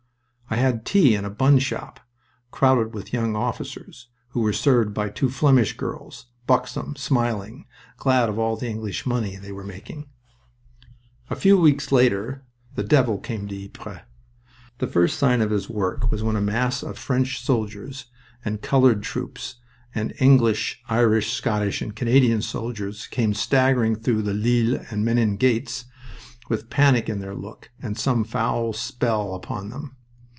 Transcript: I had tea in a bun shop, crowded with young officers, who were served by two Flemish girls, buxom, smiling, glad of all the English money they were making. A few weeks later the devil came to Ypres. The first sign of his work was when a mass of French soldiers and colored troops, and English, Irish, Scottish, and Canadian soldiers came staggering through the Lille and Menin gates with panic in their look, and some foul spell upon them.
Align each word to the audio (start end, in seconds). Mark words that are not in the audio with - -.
I 0.49 0.55
had 0.55 0.85
tea 0.85 1.15
in 1.15 1.23
a 1.23 1.29
bun 1.29 1.59
shop, 1.59 2.01
crowded 2.51 2.93
with 2.93 3.13
young 3.13 3.37
officers, 3.37 4.09
who 4.31 4.41
were 4.41 4.51
served 4.51 4.93
by 4.93 5.07
two 5.09 5.29
Flemish 5.29 5.77
girls, 5.77 6.25
buxom, 6.45 6.97
smiling, 6.97 7.67
glad 7.95 8.27
of 8.27 8.37
all 8.37 8.57
the 8.57 8.67
English 8.67 9.05
money 9.05 9.37
they 9.37 9.53
were 9.53 9.63
making. 9.63 10.09
A 11.29 11.37
few 11.37 11.57
weeks 11.57 11.89
later 11.89 12.43
the 12.75 12.83
devil 12.83 13.17
came 13.17 13.47
to 13.47 13.63
Ypres. 13.63 14.01
The 14.79 14.87
first 14.87 15.17
sign 15.17 15.41
of 15.41 15.51
his 15.51 15.69
work 15.69 16.11
was 16.11 16.21
when 16.21 16.35
a 16.35 16.41
mass 16.41 16.83
of 16.83 16.97
French 16.97 17.41
soldiers 17.41 18.07
and 18.43 18.61
colored 18.61 19.03
troops, 19.03 19.55
and 19.95 20.13
English, 20.19 20.81
Irish, 20.89 21.31
Scottish, 21.31 21.81
and 21.81 21.95
Canadian 21.95 22.41
soldiers 22.41 23.07
came 23.07 23.33
staggering 23.33 23.95
through 23.95 24.21
the 24.21 24.33
Lille 24.33 24.85
and 24.89 25.05
Menin 25.05 25.37
gates 25.37 25.85
with 26.49 26.69
panic 26.69 27.07
in 27.07 27.19
their 27.21 27.35
look, 27.35 27.69
and 27.81 27.97
some 27.97 28.25
foul 28.25 28.73
spell 28.73 29.33
upon 29.33 29.69
them. 29.69 29.95